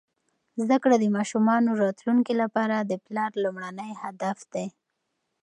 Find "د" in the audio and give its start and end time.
0.99-1.05, 2.79-2.91